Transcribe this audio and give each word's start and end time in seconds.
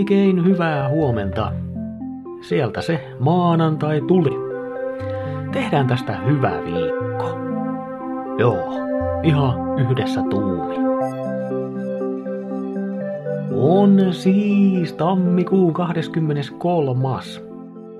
Oikein 0.00 0.44
hyvää 0.44 0.88
huomenta. 0.88 1.52
Sieltä 2.40 2.80
se 2.80 3.08
maanantai 3.18 4.00
tuli. 4.00 4.30
Tehdään 5.52 5.86
tästä 5.86 6.16
hyvä 6.16 6.52
viikko. 6.64 7.38
Joo, 8.38 8.72
ihan 9.22 9.78
yhdessä 9.78 10.22
tuumi. 10.30 10.76
On 13.54 14.12
siis 14.12 14.92
tammikuun 14.92 15.72
23. 15.72 17.18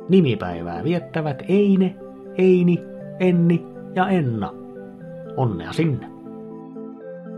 Nimipäivää 0.09 0.85
viettävät 0.85 1.43
Eine, 1.49 1.97
Eini, 2.39 2.83
Enni 3.19 3.67
ja 3.95 4.09
Enna. 4.09 4.53
Onnea 5.37 5.73
sinne. 5.73 6.07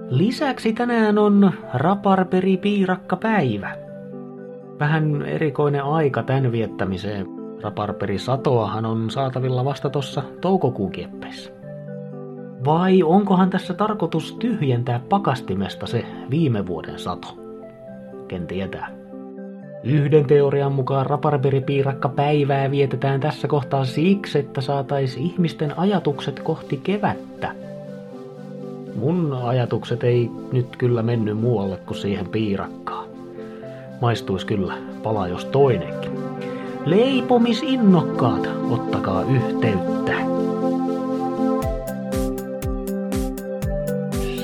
Lisäksi 0.09 0.73
tänään 0.73 1.19
on 1.19 1.53
raparperi 1.75 2.57
piirakka 2.57 3.17
päivä. 3.17 3.92
Vähän 4.83 5.23
erikoinen 5.23 5.85
aika 5.85 6.23
tämän 6.23 6.53
viettämiseen. 6.53 7.27
Raparperi 7.63 8.19
satoahan 8.19 8.87
on 8.87 9.11
saatavilla 9.11 9.65
vasta 9.65 9.91
tuossa 9.91 10.23
toukokuun 10.41 10.93
kieppeissä. 10.93 11.53
Vai 12.65 13.03
onkohan 13.03 13.51
tässä 13.51 13.75
tarkoitus 13.75 14.33
tyhjentää 14.33 15.01
pakastimesta 15.09 15.87
se 15.87 16.05
viime 16.31 16.67
vuoden 16.67 16.99
sato? 16.99 17.39
Ken 18.29 18.47
tietää. 18.47 18.91
Yhden 19.85 20.25
teorian 20.25 20.73
mukaan 20.73 21.07
raparperipiirakka 21.07 22.09
päivää 22.09 22.71
vietetään 22.71 23.21
tässä 23.21 23.49
kohtaa 23.49 23.85
siksi, 23.85 24.39
että 24.39 24.61
saataisiin 24.61 25.27
ihmisten 25.27 25.79
ajatukset 25.79 26.41
kohti 26.41 26.77
kevättä– 26.77 27.55
Mun 28.95 29.33
ajatukset 29.33 30.05
ei 30.05 30.31
nyt 30.53 30.77
kyllä 30.77 31.03
mennyt 31.03 31.39
muualle 31.39 31.77
kuin 31.77 31.97
siihen 31.97 32.29
piirakkaan. 32.29 33.12
Maistuisi 34.03 34.47
kyllä 34.47 34.75
pala 35.03 35.29
jos 35.29 35.45
toinenkin. 35.45 36.13
Leipomisinnokkaat, 36.85 38.49
ottakaa 38.71 39.23
yhteyttä. 39.23 40.13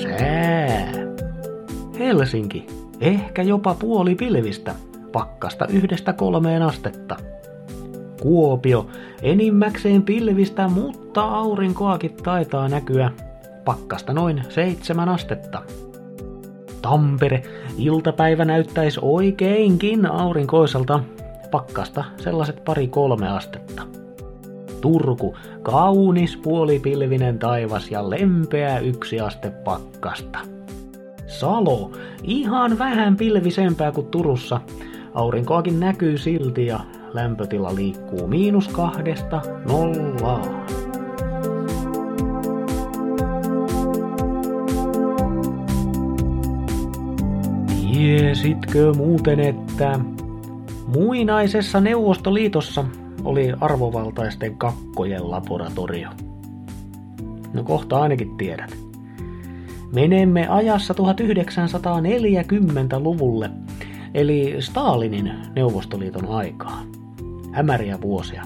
Sää. 0.03 0.93
Helsinki. 1.99 2.67
Ehkä 3.01 3.43
jopa 3.43 3.75
puoli 3.75 4.15
pilvistä. 4.15 4.75
Pakkasta 5.13 5.67
yhdestä 5.67 6.13
kolmeen 6.13 6.63
astetta. 6.63 7.17
Kuopio. 8.23 8.87
Enimmäkseen 9.23 10.03
pilvistä, 10.03 10.69
mutta 10.69 11.23
aurinkoakin 11.23 12.15
taitaa 12.23 12.69
näkyä 12.69 13.11
pakkasta 13.65 14.13
noin 14.13 14.43
seitsemän 14.49 15.09
astetta. 15.09 15.63
Tampere, 16.89 17.43
iltapäivä 17.79 18.45
näyttäisi 18.45 19.01
oikeinkin 19.03 20.07
aurinkoiselta, 20.07 21.01
pakkasta 21.51 22.05
sellaiset 22.17 22.65
pari 22.65 22.89
kolme 22.89 23.29
astetta. 23.29 23.83
Turku, 24.81 25.37
kaunis 25.63 26.37
puolipilvinen 26.37 27.39
taivas 27.39 27.91
ja 27.91 28.11
lempeä 28.11 28.79
yksi 28.79 29.21
aste 29.21 29.51
pakkasta. 29.51 30.39
Salo, 31.27 31.93
ihan 32.23 32.79
vähän 32.79 33.17
pilvisempää 33.17 33.93
kuin 33.93 34.07
Turussa. 34.07 34.61
Aurinkoakin 35.15 35.81
näkyy 35.81 36.19
silti 36.19 36.67
ja 36.67 36.81
lämpötila 37.15 37.75
liikkuu 37.75 38.27
miinus 38.27 38.69
kahdesta 38.69 39.43
nollaan. 39.67 40.67
Tiesitkö 47.99 48.93
muuten, 48.97 49.41
että 49.41 50.01
muinaisessa 50.87 51.81
Neuvostoliitossa 51.81 52.85
oli 53.25 53.53
arvovaltaisten 53.61 54.57
kakkojen 54.57 55.31
laboratorio? 55.31 56.09
No 57.53 57.65
kohta 57.65 58.01
ainakin 58.01 58.37
tiedät. 58.37 58.77
Menemme 59.95 60.49
ajassa 60.49 60.95
1940-luvulle, 60.95 63.51
eli 64.15 64.57
Stalinin 64.61 65.33
Neuvostoliiton 65.57 66.29
aikaa. 66.29 66.83
Hämäriä 67.53 68.01
vuosia. 68.01 68.45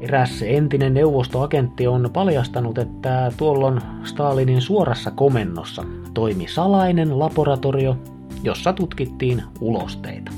Eräs 0.00 0.42
entinen 0.42 0.94
neuvostoagentti 0.94 1.86
on 1.86 2.10
paljastanut, 2.12 2.78
että 2.78 3.32
tuolloin 3.36 3.80
Stalinin 4.04 4.60
suorassa 4.60 5.10
komennossa 5.10 5.84
toimi 6.14 6.46
salainen 6.48 7.18
laboratorio, 7.18 7.96
jossa 8.42 8.72
tutkittiin 8.72 9.42
ulosteita. 9.60 10.32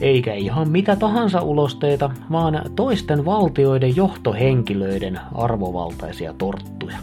Eikä 0.00 0.34
ihan 0.34 0.68
mitä 0.68 0.96
tahansa 0.96 1.40
ulosteita, 1.42 2.10
vaan 2.32 2.62
toisten 2.76 3.24
valtioiden 3.24 3.96
johtohenkilöiden 3.96 5.20
arvovaltaisia 5.34 6.32
torttuja. 6.32 6.98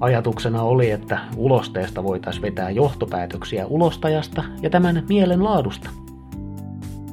Ajatuksena 0.00 0.62
oli, 0.62 0.90
että 0.90 1.18
ulosteesta 1.36 2.02
voitaisiin 2.04 2.42
vetää 2.42 2.70
johtopäätöksiä 2.70 3.66
ulostajasta 3.66 4.44
ja 4.62 4.70
tämän 4.70 5.04
mielenlaadusta. 5.08 5.90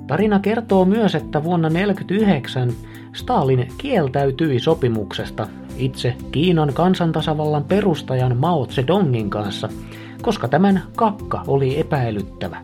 Tarina 0.10 0.40
kertoo 0.40 0.86
myös, 0.86 1.16
että 1.16 1.44
vuonna 1.44 1.70
1949 1.70 2.74
Stalin 3.14 3.68
kieltäytyi 3.78 4.60
sopimuksesta 4.60 5.48
itse 5.78 6.16
Kiinan 6.32 6.74
kansantasavallan 6.74 7.64
perustajan 7.64 8.38
Mao 8.38 8.66
Zedongin 8.66 9.30
kanssa– 9.30 9.70
koska 10.22 10.48
tämän 10.48 10.84
kakka 10.96 11.44
oli 11.48 11.80
epäilyttävä. 11.80 12.58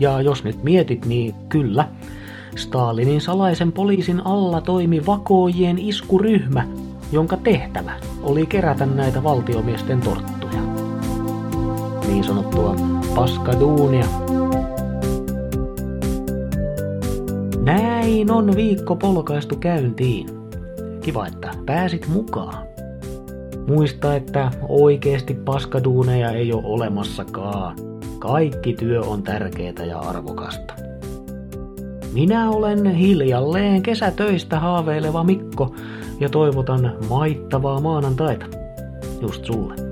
Ja 0.00 0.20
jos 0.20 0.44
nyt 0.44 0.62
mietit, 0.62 1.06
niin 1.06 1.34
kyllä, 1.48 1.88
Stalinin 2.56 3.20
salaisen 3.20 3.72
poliisin 3.72 4.26
alla 4.26 4.60
toimi 4.60 5.06
vakoojien 5.06 5.78
iskuryhmä, 5.78 6.66
jonka 7.12 7.36
tehtävä 7.36 7.92
oli 8.22 8.46
kerätä 8.46 8.86
näitä 8.86 9.22
valtiomiesten 9.22 10.00
torttuja. 10.00 10.62
Niin 12.06 12.24
sanottua 12.24 12.76
paskaduunia. 13.14 14.31
Näin 17.64 18.30
on 18.30 18.56
viikko 18.56 18.96
polkaistu 18.96 19.56
käyntiin. 19.56 20.26
Kiva, 21.00 21.26
että 21.26 21.50
pääsit 21.66 22.08
mukaan. 22.08 22.64
Muista, 23.66 24.16
että 24.16 24.50
oikeasti 24.68 25.34
paskaduuneja 25.34 26.30
ei 26.30 26.52
ole 26.52 26.62
olemassakaan. 26.64 27.76
Kaikki 28.18 28.72
työ 28.72 29.00
on 29.00 29.22
tärkeää 29.22 29.84
ja 29.84 29.98
arvokasta. 29.98 30.74
Minä 32.12 32.50
olen 32.50 32.94
hiljalleen 32.94 33.82
kesätöistä 33.82 34.60
haaveileva 34.60 35.24
Mikko 35.24 35.74
ja 36.20 36.28
toivotan 36.28 36.96
maittavaa 37.08 37.80
maanantaita. 37.80 38.46
Just 39.20 39.44
sulle. 39.44 39.91